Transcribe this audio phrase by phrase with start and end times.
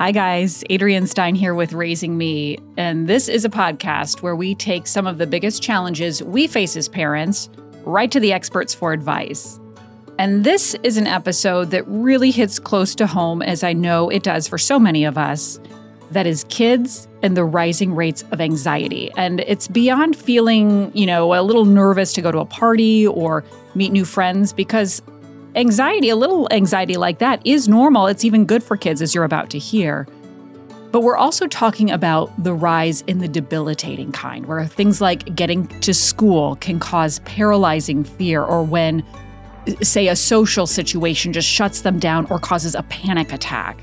[0.00, 0.64] Hi, guys.
[0.72, 2.58] Adrienne Stein here with Raising Me.
[2.76, 6.76] And this is a podcast where we take some of the biggest challenges we face
[6.76, 7.48] as parents
[7.84, 9.60] right to the experts for advice.
[10.18, 14.24] And this is an episode that really hits close to home, as I know it
[14.24, 15.60] does for so many of us.
[16.10, 19.12] That is kids and the rising rates of anxiety.
[19.16, 23.44] And it's beyond feeling, you know, a little nervous to go to a party or
[23.76, 25.02] meet new friends because
[25.56, 28.08] Anxiety, a little anxiety like that, is normal.
[28.08, 30.08] It's even good for kids, as you're about to hear.
[30.90, 35.68] But we're also talking about the rise in the debilitating kind, where things like getting
[35.80, 39.04] to school can cause paralyzing fear, or when,
[39.80, 43.78] say, a social situation just shuts them down or causes a panic attack.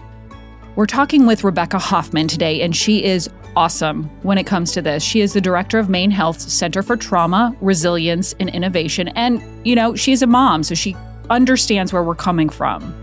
[0.75, 5.03] We're talking with Rebecca Hoffman today, and she is awesome when it comes to this.
[5.03, 9.07] She is the director of MaineHealth's Center for Trauma, Resilience, and Innovation.
[9.09, 10.97] And, you know, she's a mom, so she
[11.31, 12.95] understands where we're coming from.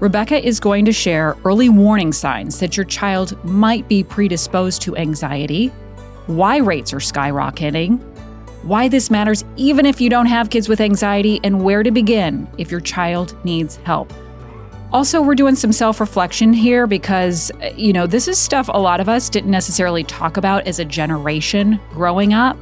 [0.00, 4.96] Rebecca is going to share early warning signs that your child might be predisposed to
[4.96, 5.68] anxiety,
[6.26, 8.00] why rates are skyrocketing,
[8.62, 12.48] why this matters even if you don't have kids with anxiety, and where to begin
[12.56, 14.12] if your child needs help.
[14.92, 19.00] Also, we're doing some self reflection here because, you know, this is stuff a lot
[19.00, 22.56] of us didn't necessarily talk about as a generation growing up.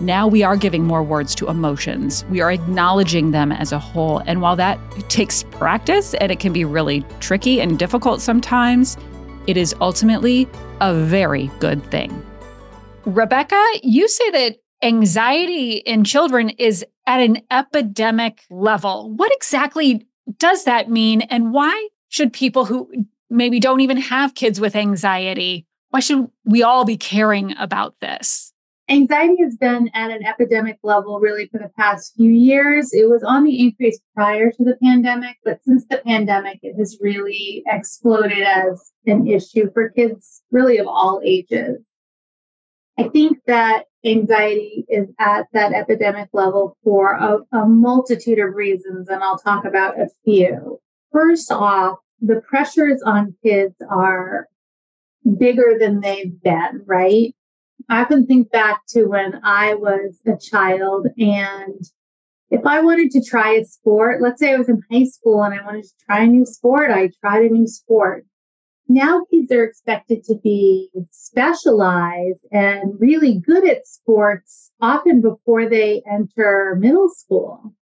[0.00, 2.24] Now we are giving more words to emotions.
[2.30, 4.18] We are acknowledging them as a whole.
[4.26, 4.78] And while that
[5.08, 8.96] takes practice and it can be really tricky and difficult sometimes,
[9.46, 10.48] it is ultimately
[10.80, 12.24] a very good thing.
[13.04, 19.12] Rebecca, you say that anxiety in children is at an epidemic level.
[19.14, 20.06] What exactly
[20.38, 21.20] does that mean?
[21.22, 22.90] And why should people who
[23.30, 28.52] maybe don't even have kids with anxiety, why should we all be caring about this?
[28.88, 32.92] Anxiety has been at an epidemic level really for the past few years.
[32.92, 36.98] It was on the increase prior to the pandemic, but since the pandemic, it has
[37.00, 41.86] really exploded as an issue for kids really of all ages.
[42.98, 49.08] I think that anxiety is at that epidemic level for a, a multitude of reasons,
[49.08, 50.78] and I'll talk about a few.
[51.10, 54.46] First off, the pressures on kids are
[55.38, 57.34] bigger than they've been, right?
[57.88, 61.84] I often think back to when I was a child and
[62.50, 65.58] if I wanted to try a sport, let's say I was in high school and
[65.58, 68.26] I wanted to try a new sport, I tried a new sport.
[68.86, 76.02] Now kids are expected to be specialized and really good at sports often before they
[76.10, 77.74] enter middle school.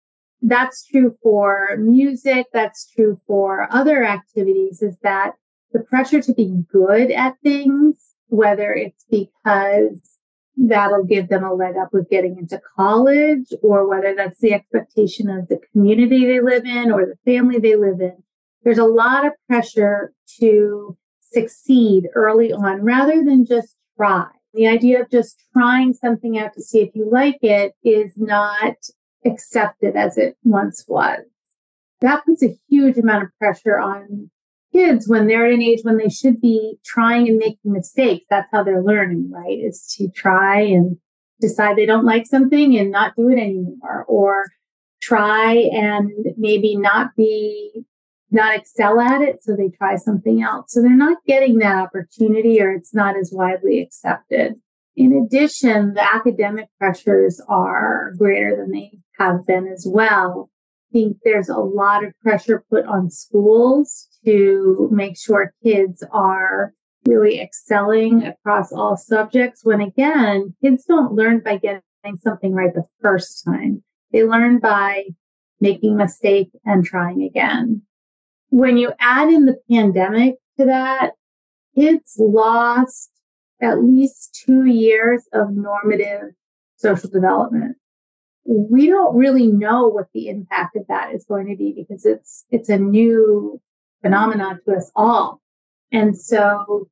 [0.42, 2.46] That's true for music.
[2.52, 5.32] That's true for other activities is that
[5.72, 10.18] the pressure to be good at things whether it's because
[10.56, 15.28] that'll give them a leg up with getting into college or whether that's the expectation
[15.28, 18.22] of the community they live in or the family they live in.
[18.62, 24.26] There's a lot of pressure to succeed early on rather than just try.
[24.52, 28.76] The idea of just trying something out to see if you like it is not
[29.24, 31.20] accepted as it once was.
[32.00, 34.30] That puts a huge amount of pressure on
[34.72, 38.26] kids when they're at an age when they should be trying and making mistakes.
[38.30, 39.58] That's how they're learning, right?
[39.58, 40.96] Is to try and
[41.40, 44.44] decide they don't like something and not do it anymore or
[45.00, 47.84] try and maybe not be
[48.30, 52.60] not excel at it so they try something else so they're not getting that opportunity
[52.60, 54.54] or it's not as widely accepted
[54.94, 60.50] in addition the academic pressures are greater than they have been as well
[60.92, 66.74] think there's a lot of pressure put on schools to make sure kids are
[67.06, 71.82] really excelling across all subjects when again, kids don't learn by getting
[72.16, 73.82] something right the first time.
[74.12, 75.04] They learn by
[75.60, 77.82] making mistake and trying again.
[78.48, 81.12] When you add in the pandemic to that,
[81.74, 83.10] kids lost
[83.62, 86.32] at least two years of normative
[86.76, 87.76] social development.
[88.44, 92.44] We don't really know what the impact of that is going to be because it's,
[92.50, 93.60] it's a new
[94.02, 95.40] phenomenon to us all.
[95.92, 96.88] And so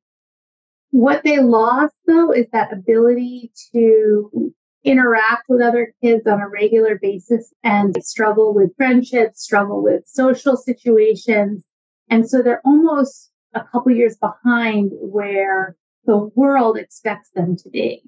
[0.91, 4.53] what they lost though is that ability to
[4.83, 10.55] interact with other kids on a regular basis and struggle with friendships, struggle with social
[10.55, 11.67] situations.
[12.09, 15.75] And so they're almost a couple years behind where
[16.05, 18.01] the world expects them to be.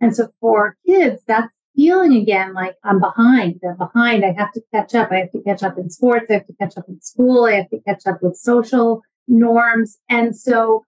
[0.00, 3.60] And so for kids, that's feeling again like I'm behind.
[3.64, 4.24] I'm behind.
[4.24, 5.12] I have to catch up.
[5.12, 6.26] I have to catch up in sports.
[6.28, 7.44] I have to catch up in school.
[7.44, 9.98] I have to catch up with social norms.
[10.08, 10.84] And so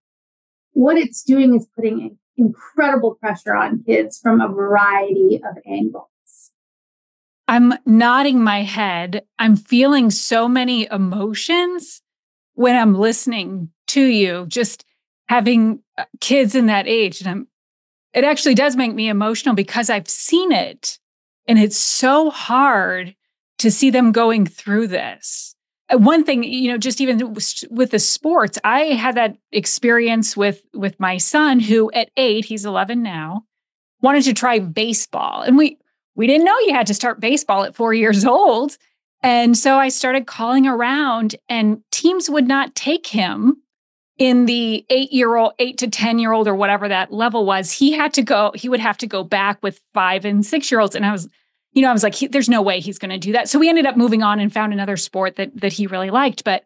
[0.73, 6.07] what it's doing is putting incredible pressure on kids from a variety of angles.
[7.47, 9.23] I'm nodding my head.
[9.39, 12.03] I'm feeling so many emotions
[12.55, 14.85] when I'm listening to you just
[15.29, 17.49] having uh, kids in that age and I'm
[18.13, 20.99] it actually does make me emotional because I've seen it
[21.47, 23.15] and it's so hard
[23.59, 25.55] to see them going through this.
[25.93, 27.35] Uh, one thing, you know, just even
[27.71, 32.65] with the sports, I had that experience with with my son who at 8, he's
[32.65, 33.45] 11 now,
[34.01, 35.43] wanted to try baseball.
[35.43, 35.79] And we
[36.15, 38.77] we didn't know you had to start baseball at 4 years old.
[39.23, 43.63] And so I started calling around and teams would not take him
[44.21, 47.73] in the eight year old, eight to 10 year old, or whatever that level was.
[47.73, 50.79] He had to go, he would have to go back with five and six year
[50.79, 50.95] olds.
[50.95, 51.27] And I was,
[51.73, 53.49] you know, I was like, there's no way he's going to do that.
[53.49, 56.45] So we ended up moving on and found another sport that that he really liked.
[56.45, 56.65] But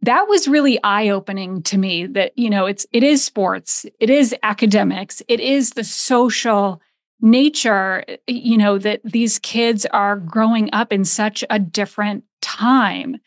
[0.00, 4.10] that was really eye opening to me that, you know, it's, it is sports, it
[4.10, 6.80] is academics, it is the social
[7.20, 13.18] nature, you know, that these kids are growing up in such a different time.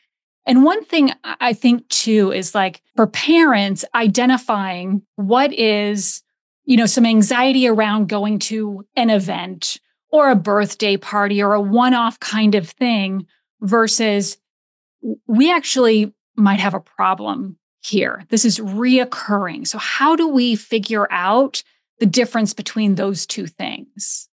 [0.47, 6.23] And one thing I think too is like for parents identifying what is,
[6.63, 9.79] you know, some anxiety around going to an event
[10.09, 13.27] or a birthday party or a one off kind of thing
[13.59, 14.37] versus
[15.27, 18.23] we actually might have a problem here.
[18.29, 19.67] This is reoccurring.
[19.67, 21.61] So, how do we figure out
[21.99, 24.29] the difference between those two things?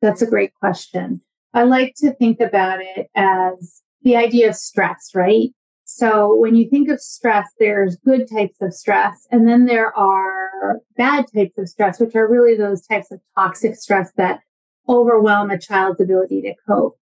[0.00, 1.20] That's a great question.
[1.54, 5.50] I like to think about it as the idea of stress, right?
[5.84, 10.80] So when you think of stress, there's good types of stress, and then there are
[10.96, 14.40] bad types of stress, which are really those types of toxic stress that
[14.88, 16.96] overwhelm a child's ability to cope.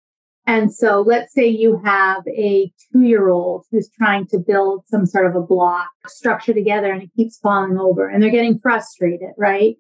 [0.47, 5.07] And so let's say you have a two year old who's trying to build some
[5.07, 9.31] sort of a block structure together and it keeps falling over and they're getting frustrated,
[9.39, 9.77] right?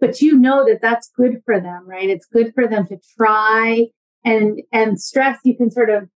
[0.00, 2.08] but you know that that's good for them, right?
[2.08, 3.86] It's good for them to try
[4.24, 5.38] and, and stress.
[5.44, 6.08] You can sort of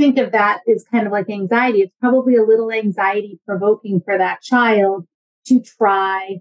[0.00, 1.80] think of that as kind of like anxiety.
[1.82, 5.06] It's probably a little anxiety provoking for that child
[5.46, 6.38] to try,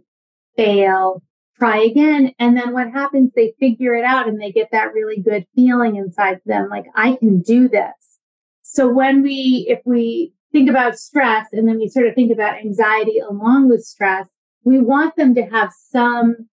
[0.56, 1.22] fail,
[1.58, 2.32] try again.
[2.40, 3.34] And then what happens?
[3.34, 6.70] They figure it out and they get that really good feeling inside them.
[6.70, 8.20] Like I can do this.
[8.62, 12.60] So when we, if we think about stress and then we sort of think about
[12.60, 14.30] anxiety along with stress,
[14.64, 16.48] we want them to have some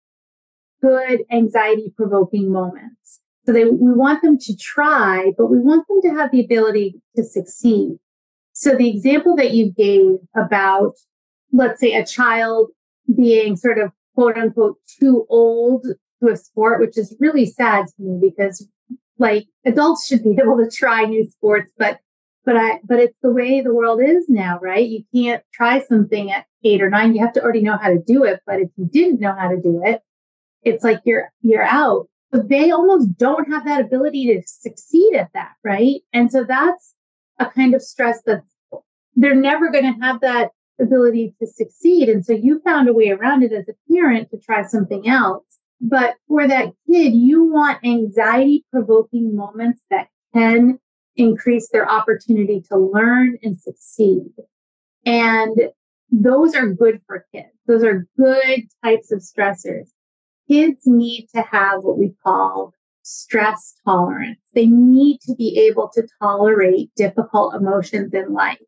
[0.82, 3.20] good anxiety provoking moments.
[3.46, 7.00] So they, we want them to try, but we want them to have the ability
[7.14, 7.98] to succeed.
[8.52, 10.94] So the example that you gave about,
[11.52, 12.70] let's say a child
[13.14, 15.86] being sort of quote unquote too old
[16.22, 18.66] to a sport, which is really sad to me because
[19.18, 22.00] like adults should be able to try new sports, but
[22.44, 24.88] but I, but it's the way the world is now, right?
[24.88, 27.12] You can't try something at eight or nine.
[27.12, 28.40] You have to already know how to do it.
[28.46, 30.00] But if you didn't know how to do it,
[30.62, 32.06] it's like you're, you're out.
[32.30, 36.00] But they almost don't have that ability to succeed at that, right?
[36.12, 36.94] And so that's
[37.38, 38.42] a kind of stress that
[39.14, 40.50] they're never going to have that
[40.80, 42.08] ability to succeed.
[42.08, 45.60] And so you found a way around it as a parent to try something else.
[45.80, 50.78] But for that kid, you want anxiety provoking moments that can
[51.16, 54.30] increase their opportunity to learn and succeed.
[55.04, 55.56] And
[56.10, 57.48] those are good for kids.
[57.66, 59.88] Those are good types of stressors.
[60.48, 62.72] Kids need to have what we call
[63.02, 64.40] stress tolerance.
[64.54, 68.58] They need to be able to tolerate difficult emotions in life.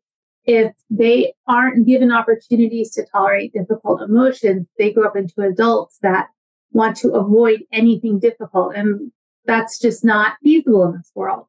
[0.45, 6.27] If they aren't given opportunities to tolerate difficult emotions, they grow up into adults that
[6.71, 8.75] want to avoid anything difficult.
[8.75, 9.11] And
[9.45, 11.47] that's just not feasible in this world.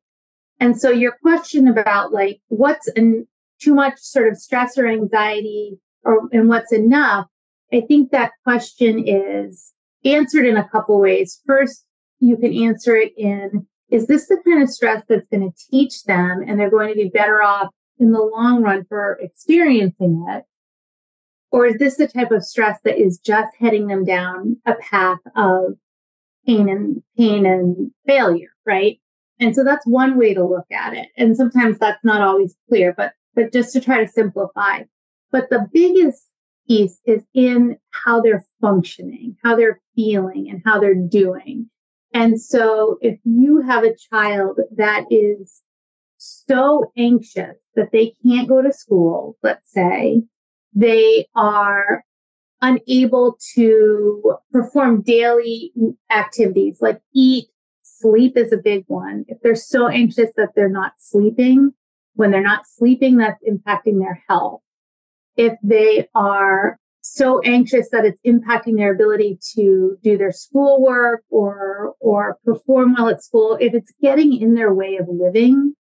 [0.59, 3.27] And so your question about like what's in
[3.61, 7.27] too much sort of stress or anxiety or and what's enough,
[7.73, 9.73] I think that question is
[10.04, 11.40] answered in a couple ways.
[11.47, 11.85] First,
[12.19, 16.04] you can answer it in is this the kind of stress that's going to teach
[16.04, 20.45] them and they're going to be better off in the long run for experiencing it?
[21.50, 25.19] Or is this the type of stress that is just heading them down a path
[25.35, 25.75] of
[26.47, 29.00] pain and pain and failure, right?
[29.40, 31.09] And so that's one way to look at it.
[31.16, 34.83] And sometimes that's not always clear, but, but just to try to simplify.
[35.33, 36.28] But the biggest
[36.71, 41.67] piece is in how they're functioning, how they're feeling and how they're doing.
[42.15, 45.62] And so if you have a child that is
[46.17, 50.23] so anxious that they can't go to school, let's say,
[50.73, 52.05] they are
[52.62, 55.73] unable to perform daily
[56.11, 57.47] activities like eat,
[57.83, 59.25] sleep is a big one.
[59.27, 61.73] If they're so anxious that they're not sleeping,
[62.15, 64.62] when they're not sleeping, that's impacting their health.
[65.41, 71.95] If they are so anxious that it's impacting their ability to do their schoolwork or
[72.01, 75.75] or perform well at school, if it's getting in their way of living,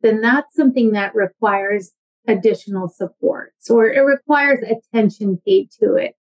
[0.00, 1.92] then that's something that requires
[2.26, 6.14] additional supports or it requires attention paid to it.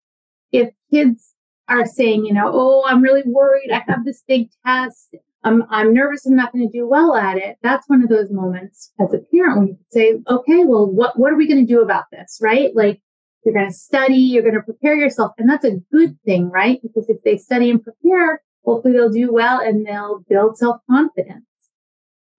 [0.51, 1.35] If kids
[1.69, 3.71] are saying, you know, oh, I'm really worried.
[3.71, 5.15] I have this big test.
[5.43, 6.25] I'm, I'm nervous.
[6.25, 7.57] I'm not going to do well at it.
[7.61, 11.33] That's one of those moments as a parent when you say, okay, well, what, what
[11.33, 12.39] are we going to do about this?
[12.41, 12.71] Right?
[12.73, 13.01] Like
[13.43, 15.31] you're going to study, you're going to prepare yourself.
[15.37, 16.79] And that's a good thing, right?
[16.81, 21.45] Because if they study and prepare, hopefully they'll do well and they'll build self confidence.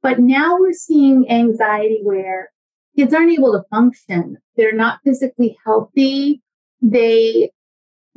[0.02, 2.50] But now we're seeing anxiety where
[2.96, 4.38] kids aren't able to function.
[4.56, 6.42] They're not physically healthy.
[6.80, 7.50] They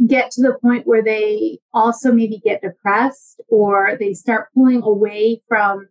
[0.06, 5.42] get to the point where they also maybe get depressed or they start pulling away
[5.48, 5.88] from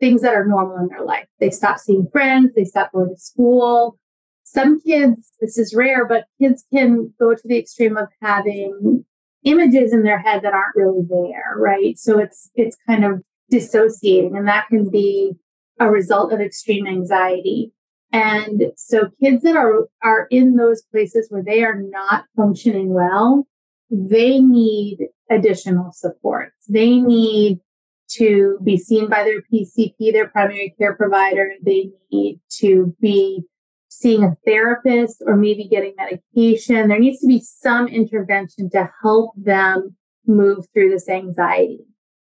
[0.00, 1.26] things that are normal in their life.
[1.38, 3.98] They stop seeing friends, they stop going to school.
[4.44, 9.04] Some kids, this is rare, but kids can go to the extreme of having
[9.44, 11.96] images in their head that aren't really there, right?
[11.98, 15.34] So it's it's kind of dissociating and that can be
[15.78, 17.72] a result of extreme anxiety.
[18.12, 23.46] And so kids that are, are in those places where they are not functioning well,
[23.90, 26.66] they need additional supports.
[26.68, 27.60] They need
[28.08, 31.52] to be seen by their PCP, their primary care provider.
[31.64, 33.42] They need to be
[33.88, 36.88] seeing a therapist or maybe getting medication.
[36.88, 39.96] There needs to be some intervention to help them
[40.26, 41.84] move through this anxiety.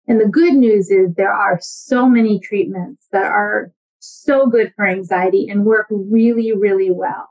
[0.08, 3.72] And the good news is there are so many treatments that are
[4.08, 7.30] so good for anxiety and work really, really well.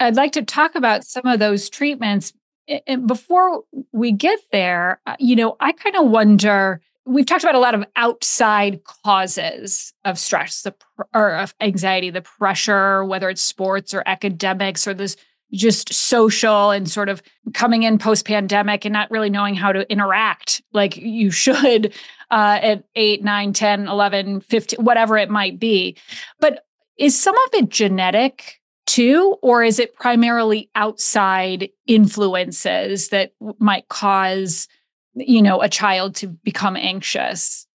[0.00, 2.32] I'd like to talk about some of those treatments.
[2.86, 7.54] And before we get there, uh, you know, I kind of wonder we've talked about
[7.54, 10.74] a lot of outside causes of stress the,
[11.14, 15.16] or of anxiety, the pressure, whether it's sports or academics or this
[15.52, 17.22] just social and sort of
[17.54, 21.94] coming in post pandemic and not really knowing how to interact like you should
[22.30, 25.96] uh, at 8, 9, 10, 11, 15, whatever it might be.
[26.40, 26.64] But
[26.98, 34.68] is some of it genetic too, or is it primarily outside influences that might cause,
[35.14, 37.66] you know, a child to become anxious?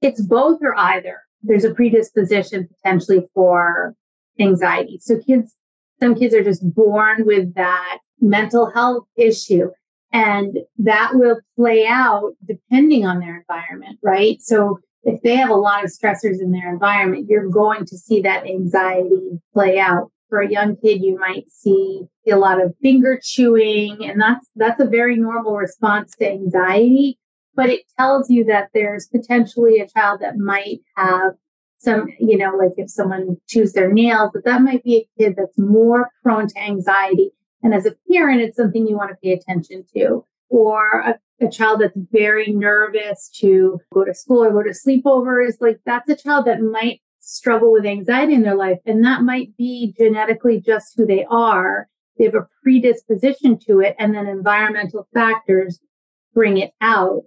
[0.00, 1.22] It's both or either.
[1.42, 3.94] There's a predisposition potentially for
[4.40, 4.98] anxiety.
[5.00, 5.54] So kids,
[6.00, 9.70] some kids are just born with that mental health issue.
[10.12, 14.40] And that will play out depending on their environment, right?
[14.40, 18.20] So if they have a lot of stressors in their environment, you're going to see
[18.22, 20.10] that anxiety play out.
[20.28, 24.78] For a young kid, you might see a lot of finger chewing, and that's that's
[24.78, 27.18] a very normal response to anxiety.
[27.54, 31.32] But it tells you that there's potentially a child that might have
[31.78, 35.36] some, you know, like if someone chews their nails, that that might be a kid
[35.38, 37.30] that's more prone to anxiety
[37.62, 40.24] and as a parent, it's something you want to pay attention to.
[40.50, 45.54] Or a, a, child that's very nervous to go to school or go to sleepovers,
[45.60, 48.78] like that's a child that might struggle with anxiety in their life.
[48.86, 51.88] And that might be genetically just who they are.
[52.16, 55.80] They have a predisposition to it, and then environmental factors
[56.34, 57.24] bring it out.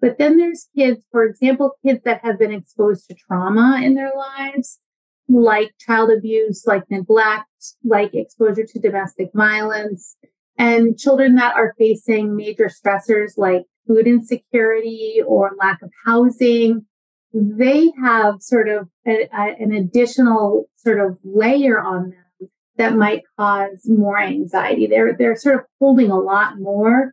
[0.00, 4.12] But then there's kids, for example, kids that have been exposed to trauma in their
[4.14, 4.78] lives
[5.28, 7.46] like child abuse, like neglect,
[7.84, 10.16] like exposure to domestic violence,
[10.56, 16.86] and children that are facing major stressors like food insecurity or lack of housing.
[17.32, 23.22] They have sort of a, a, an additional sort of layer on them that might
[23.36, 24.86] cause more anxiety.
[24.86, 27.12] They're, they're sort of holding a lot more.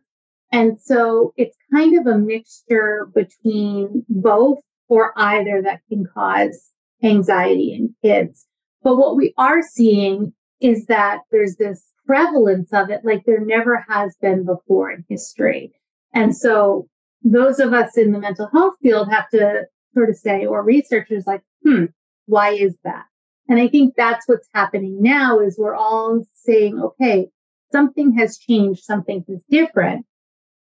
[0.52, 7.72] And so it's kind of a mixture between both or either that can cause anxiety
[7.72, 8.46] in kids.
[8.82, 13.84] But what we are seeing is that there's this prevalence of it like there never
[13.88, 15.72] has been before in history.
[16.14, 16.88] And so
[17.22, 21.26] those of us in the mental health field have to sort of say, or researchers
[21.26, 21.86] like, hmm,
[22.26, 23.04] why is that?
[23.48, 27.28] And I think that's what's happening now is we're all saying, okay,
[27.70, 30.06] something has changed, something is different.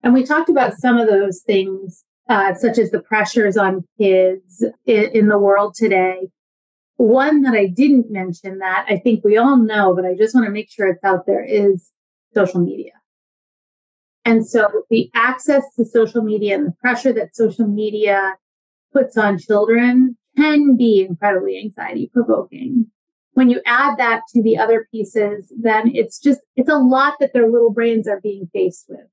[0.02, 4.64] And we talked about some of those things uh, such as the pressures on kids
[4.86, 6.28] in, in the world today.
[6.96, 10.46] One that I didn't mention that I think we all know, but I just want
[10.46, 11.90] to make sure it's out there is
[12.34, 12.92] social media.
[14.24, 18.36] And so the access to social media and the pressure that social media
[18.92, 22.86] puts on children can be incredibly anxiety provoking.
[23.32, 27.32] When you add that to the other pieces, then it's just, it's a lot that
[27.32, 29.06] their little brains are being faced with.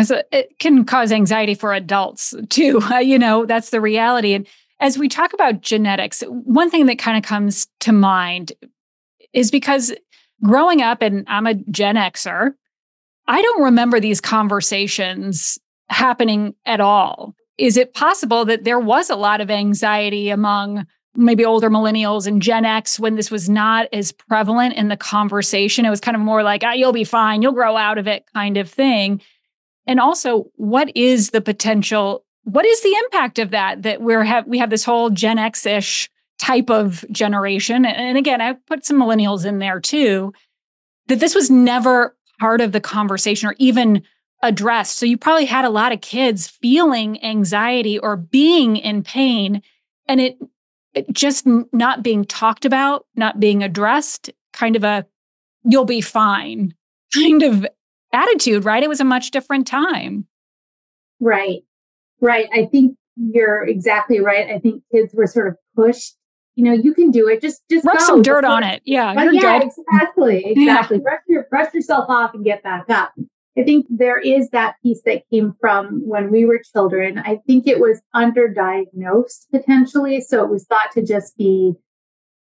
[0.00, 2.82] So it can cause anxiety for adults too.
[3.00, 4.34] you know, that's the reality.
[4.34, 4.46] And
[4.80, 8.52] as we talk about genetics, one thing that kind of comes to mind
[9.32, 9.92] is because
[10.42, 12.52] growing up, and I'm a Gen Xer,
[13.28, 15.58] I don't remember these conversations
[15.88, 17.34] happening at all.
[17.58, 22.40] Is it possible that there was a lot of anxiety among maybe older millennials and
[22.40, 25.84] Gen X when this was not as prevalent in the conversation.
[25.84, 28.24] It was kind of more like, ah, you'll be fine, you'll grow out of it
[28.32, 29.20] kind of thing.
[29.86, 32.24] And also, what is the potential?
[32.44, 33.82] What is the impact of that?
[33.82, 36.10] That we're have we have this whole Gen X ish
[36.42, 37.84] type of generation.
[37.84, 40.32] And again, I put some millennials in there too,
[41.06, 44.02] that this was never part of the conversation or even
[44.42, 44.98] addressed.
[44.98, 49.62] So you probably had a lot of kids feeling anxiety or being in pain
[50.08, 50.36] and it,
[50.94, 55.06] it just not being talked about, not being addressed, kind of a
[55.64, 56.74] you'll be fine
[57.14, 57.64] kind of
[58.12, 58.82] attitude, right?
[58.82, 60.26] It was a much different time.
[61.20, 61.62] Right.
[62.20, 62.48] Right.
[62.52, 64.48] I think you're exactly right.
[64.48, 66.16] I think kids were sort of pushed
[66.54, 67.40] you know, you can do it.
[67.40, 68.04] Just just rub go.
[68.04, 68.82] some dirt on it.
[68.84, 69.68] Yeah, oh, you're yeah, good.
[69.68, 70.98] exactly, exactly.
[70.98, 71.02] Yeah.
[71.02, 73.12] Brush your brush yourself off and get back up.
[73.56, 77.18] I think there is that piece that came from when we were children.
[77.18, 81.74] I think it was underdiagnosed potentially, so it was thought to just be,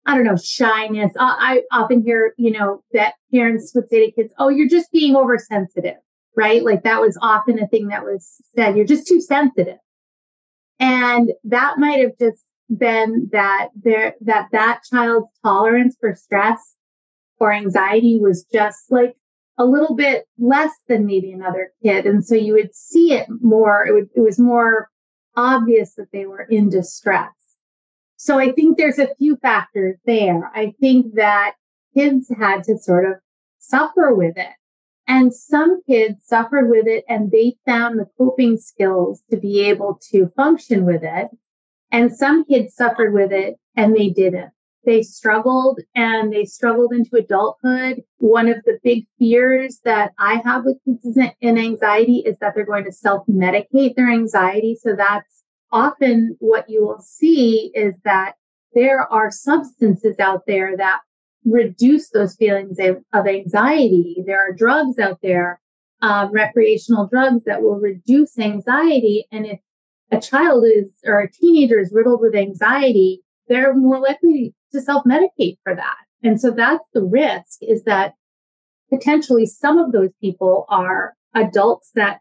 [0.07, 1.11] I don't know, shyness.
[1.19, 4.91] I, I often hear, you know, that parents would say to kids, "Oh, you're just
[4.91, 5.97] being oversensitive,"
[6.35, 6.63] right?
[6.63, 8.77] Like that was often a thing that was said.
[8.77, 9.77] You're just too sensitive.
[10.79, 12.45] And that might have just
[12.75, 16.75] been that there that that child's tolerance for stress
[17.39, 19.15] or anxiety was just like
[19.57, 23.85] a little bit less than maybe another kid and so you would see it more
[23.87, 24.89] it, would, it was more
[25.35, 27.46] obvious that they were in distress
[28.17, 31.53] so i think there's a few factors there i think that
[31.95, 33.17] kids had to sort of
[33.57, 34.53] suffer with it
[35.07, 39.97] and some kids suffered with it and they found the coping skills to be able
[40.12, 41.29] to function with it
[41.91, 44.51] and some kids suffered with it and they didn't.
[44.86, 48.03] They struggled and they struggled into adulthood.
[48.19, 52.65] One of the big fears that I have with kids in anxiety is that they're
[52.65, 54.77] going to self medicate their anxiety.
[54.79, 58.33] So that's often what you will see is that
[58.74, 61.00] there are substances out there that
[61.45, 64.23] reduce those feelings of anxiety.
[64.25, 65.62] There are drugs out there,
[66.01, 69.25] uh, recreational drugs that will reduce anxiety.
[69.32, 69.60] And if
[70.12, 75.03] a child is or a teenager is riddled with anxiety, they're more likely to self
[75.06, 75.95] medicate for that.
[76.23, 78.13] And so that's the risk is that
[78.91, 82.19] potentially some of those people are adults that,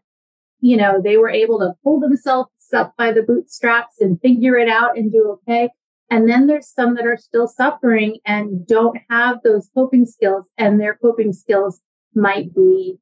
[0.59, 4.69] you know, they were able to pull themselves up by the bootstraps and figure it
[4.69, 5.69] out and do okay.
[6.09, 10.79] And then there's some that are still suffering and don't have those coping skills, and
[10.79, 11.81] their coping skills
[12.15, 12.97] might be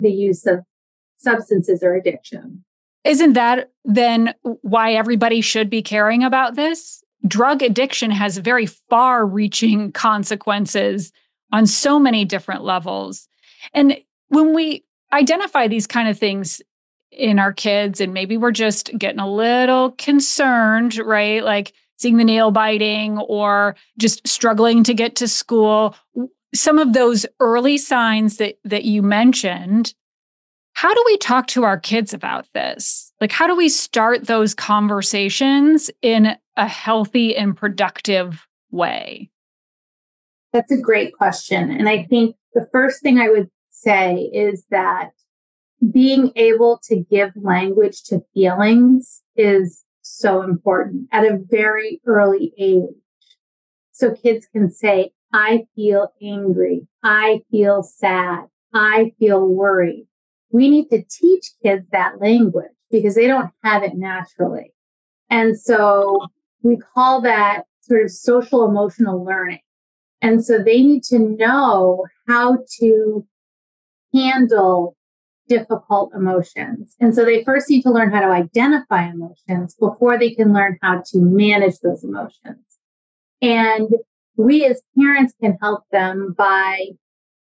[0.00, 0.60] the use of
[1.16, 2.64] substances or addiction.
[3.04, 7.02] Isn't that then why everybody should be caring about this?
[7.26, 11.12] Drug addiction has very far reaching consequences
[11.52, 13.28] on so many different levels.
[13.72, 13.96] And
[14.28, 16.60] when we identify these kind of things
[17.10, 21.42] in our kids, and maybe we're just getting a little concerned, right?
[21.44, 25.94] Like seeing the nail biting or just struggling to get to school.
[26.54, 29.94] Some of those early signs that, that you mentioned,
[30.74, 33.12] how do we talk to our kids about this?
[33.20, 39.30] Like, how do we start those conversations in a healthy and productive way?
[40.52, 41.70] That's a great question.
[41.70, 45.10] And I think the first thing I would say is that
[45.92, 52.96] being able to give language to feelings is so important at a very early age.
[53.92, 56.86] So kids can say, I feel angry.
[57.02, 58.46] I feel sad.
[58.72, 60.08] I feel worried
[60.50, 64.72] we need to teach kids that language because they don't have it naturally.
[65.30, 66.26] And so
[66.62, 69.60] we call that sort of social emotional learning.
[70.22, 73.26] And so they need to know how to
[74.14, 74.96] handle
[75.48, 76.96] difficult emotions.
[77.00, 80.78] And so they first need to learn how to identify emotions before they can learn
[80.82, 82.78] how to manage those emotions.
[83.40, 83.88] And
[84.36, 86.90] we as parents can help them by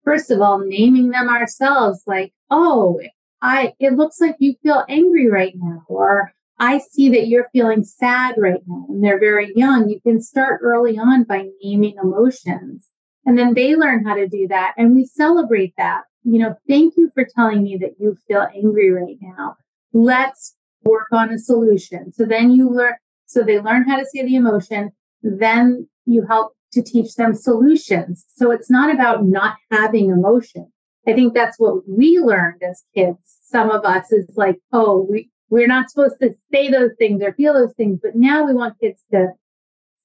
[0.04, 3.00] first of all, naming them ourselves like, oh,
[3.42, 7.84] I, it looks like you feel angry right now, or I see that you're feeling
[7.84, 8.86] sad right now.
[8.88, 9.88] And they're very young.
[9.88, 12.90] You can start early on by naming emotions.
[13.24, 14.74] And then they learn how to do that.
[14.76, 16.02] And we celebrate that.
[16.24, 19.56] You know, thank you for telling me that you feel angry right now.
[19.92, 22.12] Let's work on a solution.
[22.12, 22.94] So then you learn,
[23.26, 24.90] so they learn how to say the emotion.
[25.22, 28.24] Then you help to teach them solutions.
[28.28, 30.72] So it's not about not having emotion.
[31.06, 33.38] I think that's what we learned as kids.
[33.42, 37.33] Some of us is like, oh, we, we're not supposed to say those things or
[37.33, 39.28] feel those things, but now we want kids to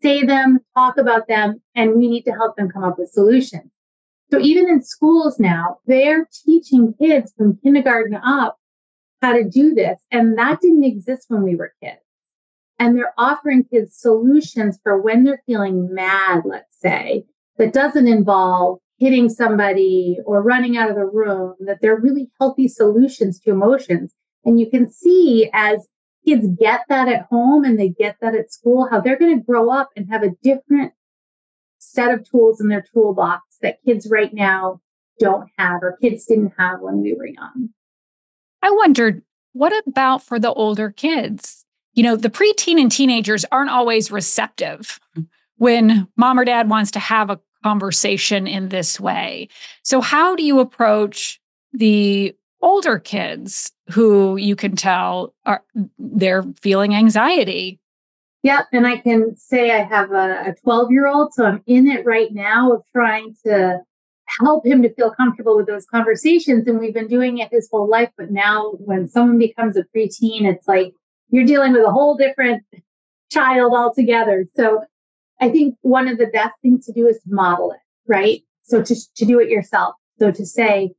[0.01, 3.71] say them, talk about them, and we need to help them come up with solutions.
[4.31, 8.57] So even in schools now, they're teaching kids from kindergarten up
[9.21, 10.05] how to do this.
[10.11, 11.99] And that didn't exist when we were kids.
[12.77, 17.25] and they're offering kids solutions for when they're feeling mad, let's say,
[17.57, 22.67] that doesn't involve hitting somebody or running out of the room, that they're really healthy
[22.67, 24.13] solutions to emotions.
[24.43, 25.87] And you can see as
[26.25, 29.43] kids get that at home and they get that at school, how they're going to
[29.43, 30.93] grow up and have a different
[31.95, 34.81] set of tools in their toolbox that kids right now
[35.19, 37.69] don't have or kids didn't have when we were young.
[38.61, 39.21] I wondered,
[39.53, 41.65] what about for the older kids?
[41.93, 44.99] You know, the preteen and teenagers aren't always receptive
[45.57, 49.47] when mom or dad wants to have a conversation in this way.
[49.83, 51.39] So, how do you approach
[51.71, 55.63] the older kids who you can tell are
[55.99, 57.79] they're feeling anxiety.
[58.45, 62.05] Yeah, and I can say I have a 12 year old, so I'm in it
[62.05, 63.79] right now of trying to
[64.39, 66.67] help him to feel comfortable with those conversations.
[66.67, 70.43] And we've been doing it his whole life, but now when someone becomes a preteen,
[70.43, 70.93] it's like
[71.29, 72.61] you're dealing with a whole different
[73.31, 74.45] child altogether.
[74.53, 74.83] So
[75.41, 78.43] I think one of the best things to do is to model it, right?
[78.61, 79.95] So to, to do it yourself.
[80.19, 80.91] So to say,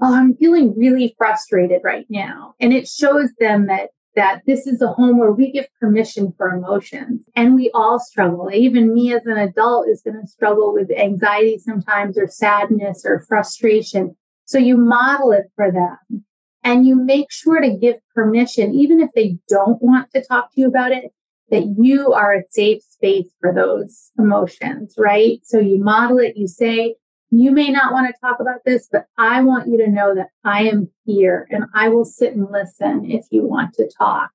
[0.00, 2.54] oh, I'm feeling really frustrated right now.
[2.60, 6.50] And it shows them that that this is a home where we give permission for
[6.50, 8.50] emotions and we all struggle.
[8.52, 13.20] Even me as an adult is going to struggle with anxiety sometimes or sadness or
[13.20, 14.16] frustration.
[14.44, 16.24] So you model it for them
[16.62, 20.60] and you make sure to give permission, even if they don't want to talk to
[20.60, 21.12] you about it,
[21.50, 25.40] that you are a safe space for those emotions, right?
[25.44, 26.96] So you model it, you say,
[27.40, 30.28] you may not want to talk about this, but I want you to know that
[30.44, 34.30] I am here and I will sit and listen if you want to talk.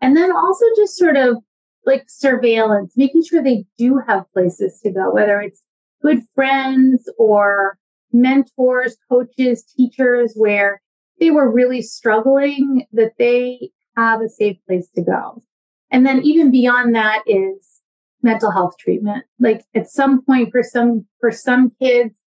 [0.00, 1.36] And then also just sort of
[1.84, 5.62] like surveillance, making sure they do have places to go, whether it's
[6.02, 7.78] good friends or
[8.12, 10.82] mentors, coaches, teachers, where
[11.20, 15.42] they were really struggling, that they have a safe place to go.
[15.90, 17.80] And then even beyond that is
[18.22, 19.24] mental health treatment.
[19.38, 22.20] Like at some point for some, for some kids,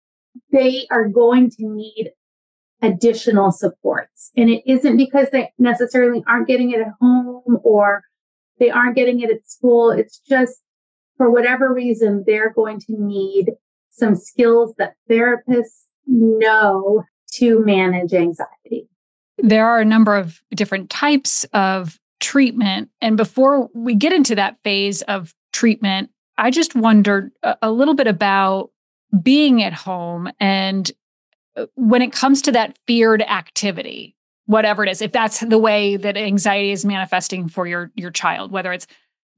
[0.51, 2.11] they are going to need
[2.81, 4.31] additional supports.
[4.37, 8.03] And it isn't because they necessarily aren't getting it at home or
[8.59, 9.91] they aren't getting it at school.
[9.91, 10.61] It's just
[11.17, 13.51] for whatever reason, they're going to need
[13.91, 18.87] some skills that therapists know to manage anxiety.
[19.37, 22.89] There are a number of different types of treatment.
[23.01, 28.07] And before we get into that phase of treatment, I just wondered a, little bit
[28.07, 28.71] about
[29.21, 30.91] being at home and
[31.55, 35.95] uh, when it comes to that feared activity whatever it is if that's the way
[35.95, 38.87] that anxiety is manifesting for your your child whether it's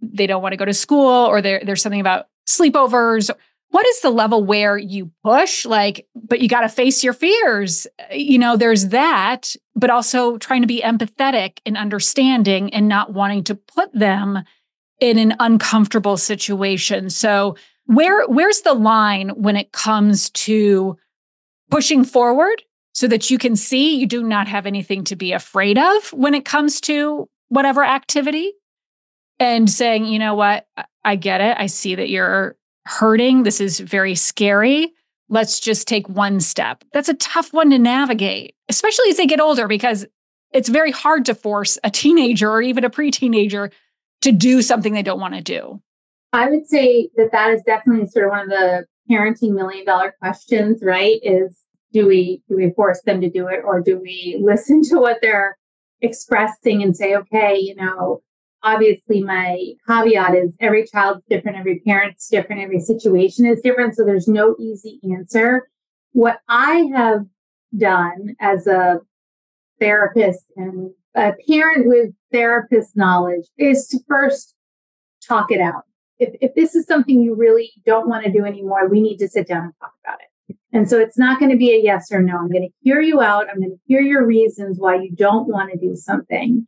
[0.02, 3.30] they don't want to go to school or there's something about sleepovers
[3.72, 7.88] what is the level where you push like but you got to face your fears?
[8.12, 13.44] You know there's that but also trying to be empathetic and understanding and not wanting
[13.46, 14.44] to put them
[15.00, 17.10] in an uncomfortable situation.
[17.10, 20.98] So where where's the line when it comes to
[21.70, 22.62] pushing forward
[22.94, 26.34] so that you can see you do not have anything to be afraid of when
[26.34, 28.54] it comes to whatever activity
[29.40, 30.68] and saying, you know what,
[31.04, 31.58] I get it.
[31.58, 33.44] I see that you're hurting.
[33.44, 34.94] This is very scary.
[35.30, 36.84] Let's just take one step.
[36.94, 40.06] That's a tough one to navigate, especially as they get older, because
[40.52, 43.72] it's very hard to force a teenager or even a pre teenager
[44.22, 45.82] to do something they don't want to do.
[46.34, 50.16] I would say that that is definitely sort of one of the parenting million dollar
[50.20, 51.20] questions, right?
[51.24, 54.98] Is do we do we force them to do it or do we listen to
[54.98, 55.58] what they're
[56.02, 58.22] expressing and say, okay, you know,
[58.64, 63.96] obviously my caveat is every child's different, every parent's different, every situation is different.
[63.96, 65.70] So there's no easy answer.
[66.14, 67.26] What I have
[67.78, 69.02] done as a
[69.80, 74.56] therapist and a parent with therapist knowledge is to first
[75.28, 75.84] talk it out
[76.22, 79.28] if, if this is something you really don't want to do anymore, we need to
[79.28, 80.56] sit down and talk about it.
[80.72, 82.38] And so it's not going to be a yes or no.
[82.38, 83.50] I'm going to hear you out.
[83.50, 86.66] I'm going to hear your reasons why you don't want to do something.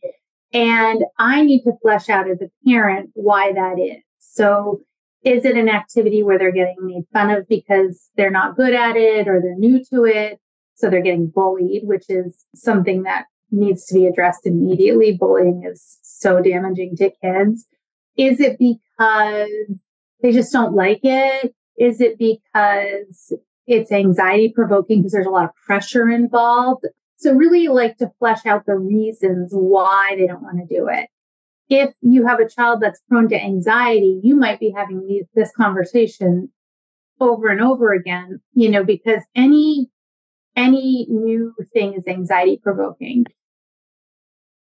[0.51, 4.03] And I need to flesh out as a parent why that is.
[4.19, 4.81] So
[5.23, 8.97] is it an activity where they're getting made fun of because they're not good at
[8.97, 10.39] it or they're new to it?
[10.75, 15.15] So they're getting bullied, which is something that needs to be addressed immediately.
[15.15, 17.67] Bullying is so damaging to kids.
[18.17, 18.59] Is it
[18.97, 19.83] because
[20.21, 21.53] they just don't like it?
[21.77, 23.33] Is it because
[23.65, 26.85] it's anxiety provoking because there's a lot of pressure involved?
[27.17, 31.07] So really like to flesh out the reasons why they don't want to do it.
[31.69, 36.49] If you have a child that's prone to anxiety, you might be having this conversation
[37.19, 39.89] over and over again, you know, because any
[40.55, 43.25] any new thing is anxiety provoking.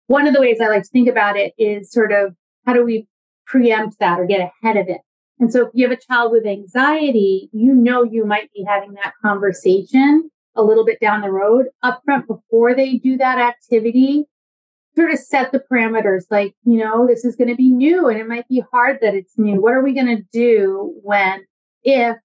[0.08, 2.84] One of the ways I like to think about it is sort of how do
[2.84, 3.08] we
[3.47, 5.01] preempt that or get ahead of it?
[5.39, 8.93] And so if you have a child with anxiety, you know you might be having
[8.93, 14.25] that conversation a little bit down the road up front before they do that activity.
[14.95, 18.19] Sort of set the parameters like, you know, this is going to be new and
[18.19, 19.62] it might be hard that it's new.
[19.62, 21.45] What are we going to do when,
[21.83, 22.17] if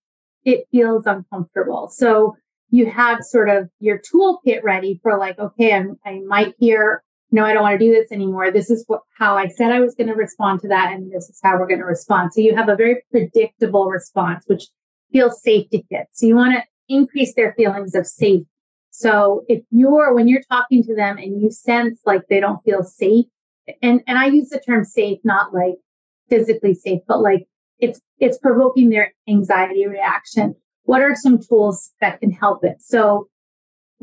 [0.44, 1.88] it feels uncomfortable?
[1.92, 2.34] So
[2.70, 7.46] you have sort of your toolkit ready for like, okay, I'm, I might hear no,
[7.46, 8.50] I don't want to do this anymore.
[8.50, 10.92] This is what, how I said I was going to respond to that.
[10.92, 12.34] And this is how we're going to respond.
[12.34, 14.64] So you have a very predictable response, which
[15.12, 16.08] feels safe to kids.
[16.12, 16.62] So you want to
[16.94, 18.46] increase their feelings of safety.
[18.90, 22.84] So if you're, when you're talking to them and you sense like they don't feel
[22.84, 23.24] safe,
[23.80, 25.76] and, and I use the term safe, not like
[26.28, 27.46] physically safe, but like
[27.78, 30.54] it's, it's provoking their anxiety reaction.
[30.82, 32.82] What are some tools that can help it?
[32.82, 33.28] So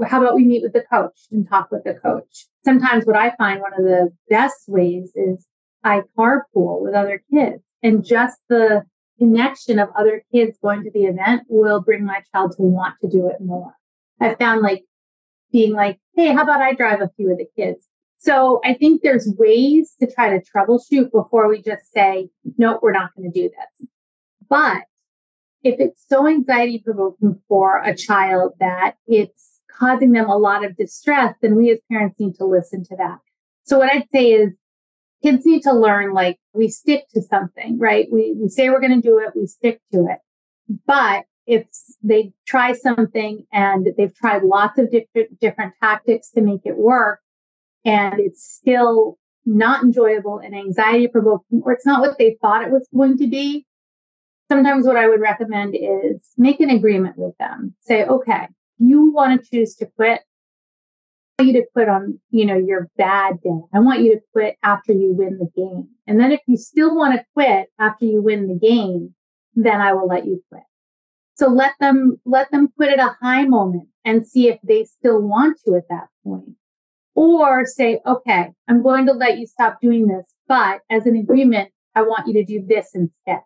[0.08, 2.48] how about we meet with the coach and talk with the coach?
[2.64, 5.48] Sometimes what I find one of the best ways is
[5.84, 8.84] I carpool with other kids and just the
[9.18, 13.10] connection of other kids going to the event will bring my child to want to
[13.10, 13.74] do it more.
[14.20, 14.84] I found like
[15.52, 17.88] being like, Hey, how about I drive a few of the kids?
[18.18, 22.92] So I think there's ways to try to troubleshoot before we just say, no, we're
[22.92, 23.90] not going to do this.
[24.50, 24.84] But
[25.63, 30.76] if it's so anxiety provoking for a child that it's causing them a lot of
[30.76, 33.19] distress, then we as parents need to listen to that.
[33.63, 34.58] So what I'd say is
[35.22, 38.08] kids need to learn like we stick to something, right?
[38.12, 40.19] We, we say we're going to do it, we stick to it.
[40.86, 41.67] But if
[42.04, 47.19] they try something and they've tried lots of different, different tactics to make it work
[47.84, 52.72] and it's still not enjoyable and anxiety provoking, or it's not what they thought it
[52.72, 53.65] was going to be,
[54.50, 57.76] sometimes what I would recommend is make an agreement with them.
[57.80, 60.22] Say, okay, you want to choose to quit,
[61.38, 63.62] I want you to quit on, you know, your bad day.
[63.74, 65.90] I want you to quit after you win the game.
[66.08, 69.14] And then if you still want to quit after you win the game,
[69.56, 70.64] then I will let you quit.
[71.36, 75.22] So let them, let them quit at a high moment and see if they still
[75.22, 76.56] want to at that point.
[77.16, 81.72] Or say, okay, I'm going to let you stop doing this, but as an agreement,
[81.96, 83.42] I want you to do this instead.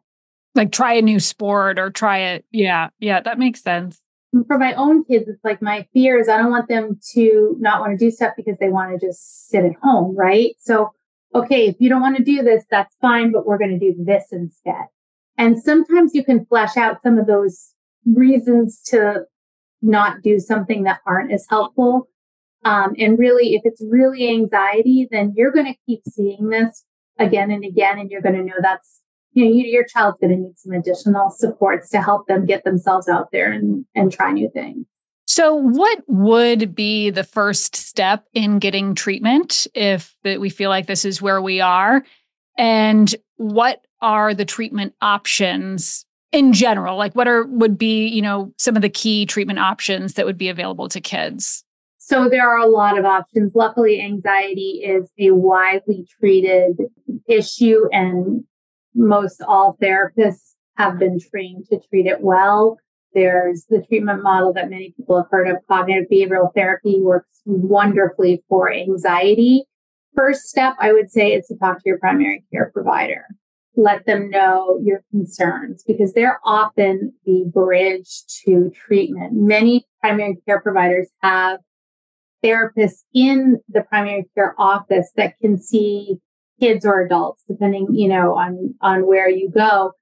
[0.56, 2.46] Like try a new sport or try it.
[2.52, 2.90] Yeah.
[3.00, 3.22] Yeah.
[3.22, 4.04] That makes sense
[4.48, 7.80] for my own kids, it's like my fear is I don't want them to not
[7.80, 10.56] want to do stuff because they want to just sit at home, right?
[10.58, 10.92] So,
[11.36, 13.94] okay, if you don't want to do this, that's fine, but we're going to do
[14.04, 14.86] this instead.
[15.38, 17.74] And sometimes you can flesh out some of those
[18.06, 19.26] reasons to
[19.82, 22.08] not do something that aren't as helpful.
[22.66, 26.86] Um, and really, if it's really anxiety, then you're going to keep seeing this
[27.20, 29.02] again and again, and you're going to know that's
[29.34, 32.64] you know, you, your child's going to need some additional supports to help them get
[32.64, 34.86] themselves out there and, and try new things.
[35.26, 41.06] So, what would be the first step in getting treatment if we feel like this
[41.06, 42.04] is where we are?
[42.58, 46.98] And what are the treatment options in general?
[46.98, 50.38] Like, what are would be you know some of the key treatment options that would
[50.38, 51.64] be available to kids?
[51.98, 53.56] So there are a lot of options.
[53.56, 56.76] Luckily, anxiety is a widely treated
[57.30, 58.44] issue and
[58.96, 62.78] most all therapists have been trained to treat it well.
[63.14, 65.58] There's the treatment model that many people have heard of.
[65.68, 69.66] Cognitive behavioral therapy works wonderfully for anxiety.
[70.16, 73.26] First step, I would say, is to talk to your primary care provider.
[73.76, 79.34] Let them know your concerns because they're often the bridge to treatment.
[79.34, 81.60] Many primary care providers have
[82.44, 86.18] therapists in the primary care office that can see
[86.60, 89.94] kids or adults, depending, you know, on, on where you go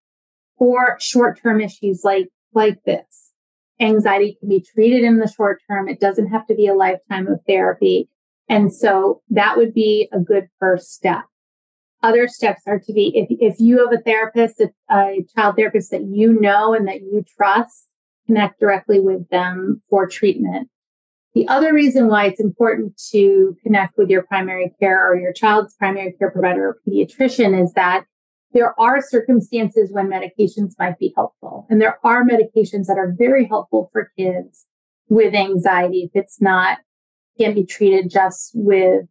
[0.57, 3.31] for short-term issues like, like this.
[3.79, 5.87] Anxiety can be treated in the short term.
[5.87, 8.09] It doesn't have to be a lifetime of therapy.
[8.47, 11.23] And so that would be a good first step.
[12.03, 15.91] Other steps are to be if, if you have a therapist, a, a child therapist
[15.91, 17.87] that you know and that you trust,
[18.27, 20.69] connect directly with them for treatment.
[21.33, 25.73] The other reason why it's important to connect with your primary care or your child's
[25.75, 28.05] primary care provider or pediatrician is that
[28.53, 31.65] there are circumstances when medications might be helpful.
[31.69, 34.67] And there are medications that are very helpful for kids
[35.07, 36.79] with anxiety if it's not,
[37.39, 39.05] can be treated just with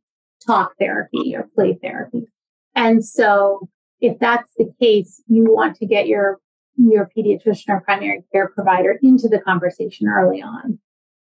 [0.47, 2.27] talk therapy or play therapy.
[2.75, 3.69] And so
[4.01, 6.39] if that's the case, you want to get your,
[6.77, 10.79] your pediatrician or primary care provider into the conversation early on.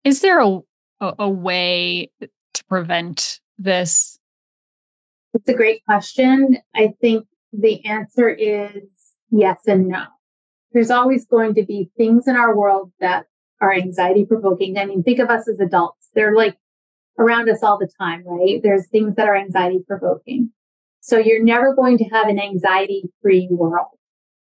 [0.03, 0.59] Is there a,
[1.03, 2.09] a, a way
[2.53, 4.19] to prevent this?
[5.33, 6.57] It's a great question.
[6.75, 10.05] I think the answer is yes and no.
[10.71, 13.25] There's always going to be things in our world that
[13.61, 14.77] are anxiety provoking.
[14.77, 16.09] I mean, think of us as adults.
[16.13, 16.57] They're like
[17.19, 18.59] around us all the time, right?
[18.61, 20.51] There's things that are anxiety provoking.
[20.99, 23.97] So you're never going to have an anxiety free world.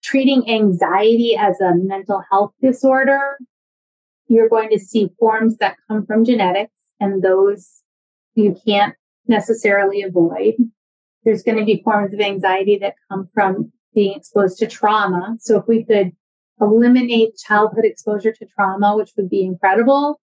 [0.03, 3.37] Treating anxiety as a mental health disorder,
[4.27, 7.81] you're going to see forms that come from genetics and those
[8.35, 8.95] you can't
[9.27, 10.55] necessarily avoid.
[11.23, 15.35] There's going to be forms of anxiety that come from being exposed to trauma.
[15.39, 16.11] So if we could
[16.59, 20.19] eliminate childhood exposure to trauma, which would be incredible,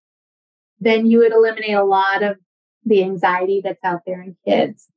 [0.78, 2.38] then you would eliminate a lot of
[2.84, 4.88] the anxiety that's out there in kids.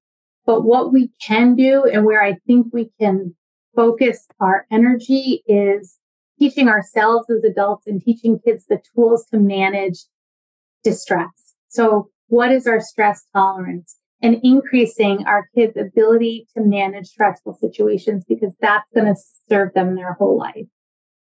[0.46, 3.36] But what we can do and where I think we can
[3.76, 6.00] focus our energy is
[6.44, 10.00] teaching ourselves as adults and teaching kids the tools to manage
[10.84, 11.56] distress.
[11.70, 13.98] So what is our stress tolerance?
[14.22, 19.16] And increasing our kids' ability to manage stressful situations because that's going to
[19.50, 20.66] serve them their whole life.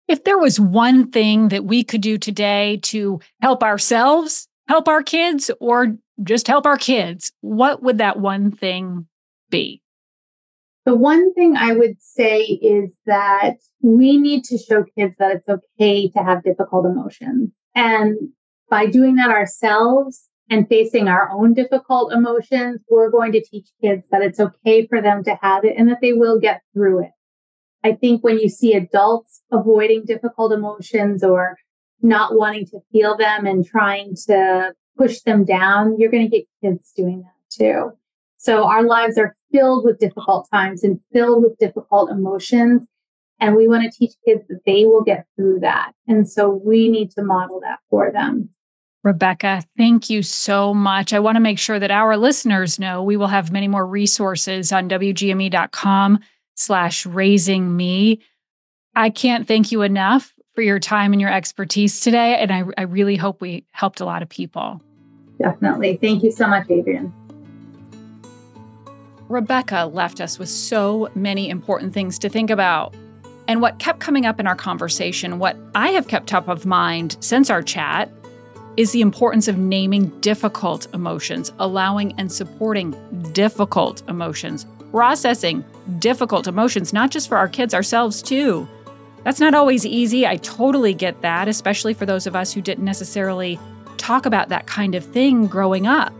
[0.07, 5.03] If there was one thing that we could do today to help ourselves, help our
[5.03, 9.07] kids, or just help our kids, what would that one thing
[9.51, 9.82] be?
[10.85, 15.47] The one thing I would say is that we need to show kids that it's
[15.47, 17.55] okay to have difficult emotions.
[17.73, 18.17] And
[18.69, 24.07] by doing that ourselves and facing our own difficult emotions, we're going to teach kids
[24.11, 27.11] that it's okay for them to have it and that they will get through it.
[27.83, 31.57] I think when you see adults avoiding difficult emotions or
[32.01, 36.47] not wanting to feel them and trying to push them down, you're going to get
[36.61, 37.91] kids doing that too.
[38.43, 42.85] So our lives are filled with difficult times and filled with difficult emotions.
[43.39, 45.93] And we want to teach kids that they will get through that.
[46.09, 48.49] And so we need to model that for them.
[49.01, 51.13] Rebecca, thank you so much.
[51.13, 54.73] I want to make sure that our listeners know we will have many more resources
[54.73, 56.19] on WGME.com
[56.55, 58.21] slash raising me.
[58.93, 62.35] I can't thank you enough for your time and your expertise today.
[62.35, 64.81] And I, I really hope we helped a lot of people.
[65.39, 65.97] Definitely.
[66.01, 67.13] Thank you so much, Adrienne.
[69.33, 72.93] Rebecca left us with so many important things to think about.
[73.47, 77.17] And what kept coming up in our conversation, what I have kept top of mind
[77.19, 78.09] since our chat,
[78.77, 82.95] is the importance of naming difficult emotions, allowing and supporting
[83.33, 85.63] difficult emotions, processing
[85.99, 88.67] difficult emotions, not just for our kids, ourselves too.
[89.23, 90.25] That's not always easy.
[90.25, 93.59] I totally get that, especially for those of us who didn't necessarily
[93.97, 96.13] talk about that kind of thing growing up.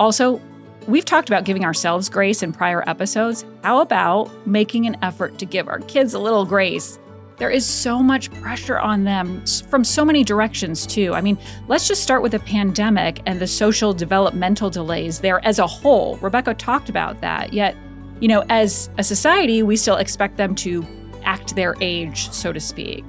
[0.00, 0.40] Also,
[0.86, 3.44] we've talked about giving ourselves grace in prior episodes.
[3.62, 6.98] How about making an effort to give our kids a little grace?
[7.38, 11.14] There is so much pressure on them from so many directions, too.
[11.14, 15.58] I mean, let's just start with the pandemic and the social developmental delays there as
[15.58, 16.16] a whole.
[16.18, 17.52] Rebecca talked about that.
[17.52, 17.76] Yet,
[18.20, 20.86] you know, as a society, we still expect them to
[21.24, 23.04] act their age, so to speak.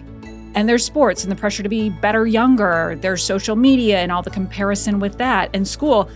[0.55, 2.97] And there's sports and the pressure to be better younger.
[2.99, 5.49] There's social media and all the comparison with that.
[5.53, 6.09] And school,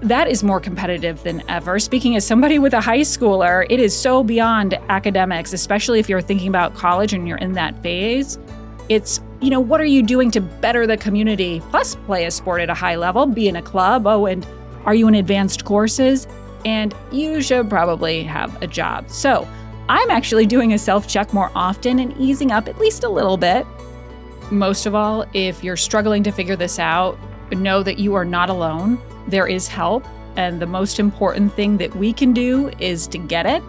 [0.00, 1.78] that is more competitive than ever.
[1.78, 6.20] Speaking as somebody with a high schooler, it is so beyond academics, especially if you're
[6.20, 8.38] thinking about college and you're in that phase.
[8.88, 11.60] It's, you know, what are you doing to better the community?
[11.70, 14.06] Plus, play a sport at a high level, be in a club.
[14.06, 14.46] Oh, and
[14.84, 16.26] are you in advanced courses?
[16.64, 19.10] And you should probably have a job.
[19.10, 19.48] So,
[19.88, 23.36] I'm actually doing a self check more often and easing up at least a little
[23.36, 23.66] bit.
[24.50, 27.18] Most of all, if you're struggling to figure this out,
[27.50, 29.00] know that you are not alone.
[29.28, 30.04] There is help.
[30.36, 33.62] And the most important thing that we can do is to get it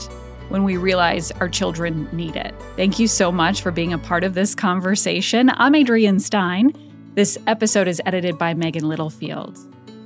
[0.50, 2.54] when we realize our children need it.
[2.76, 5.50] Thank you so much for being a part of this conversation.
[5.50, 6.74] I'm Adrienne Stein.
[7.16, 9.58] This episode is edited by Megan Littlefield.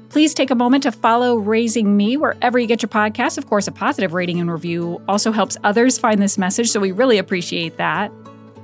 [0.10, 3.38] Please take a moment to follow Raising Me wherever you get your podcasts.
[3.38, 6.92] Of course, a positive rating and review also helps others find this message, so we
[6.92, 8.10] really appreciate that.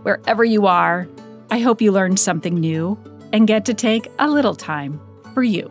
[0.04, 1.08] Wherever you are,
[1.52, 2.98] I hope you learned something new
[3.34, 5.02] and get to take a little time
[5.34, 5.70] for you.